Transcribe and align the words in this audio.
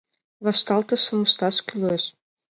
Вашталтышым 0.45 1.19
ышташ 1.27 1.57
кӱлеш. 1.67 2.03